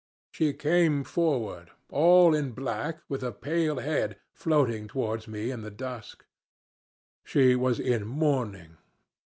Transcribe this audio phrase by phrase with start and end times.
[0.31, 5.69] "She came forward, all in black, with a pale head, floating towards me in the
[5.69, 6.25] dusk.
[7.23, 8.77] She was in mourning.